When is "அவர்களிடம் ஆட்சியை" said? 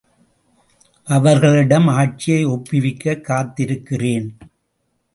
1.03-2.45